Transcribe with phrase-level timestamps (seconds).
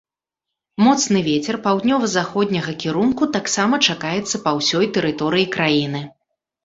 [0.85, 6.01] Моцны вецер паўднёва-заходняга кірунку таксама чакаецца па ўсёй тэрыторыі краіны.